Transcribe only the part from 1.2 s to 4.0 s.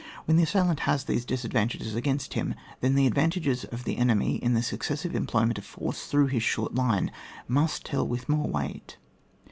disadvantages against him, then the advantages of the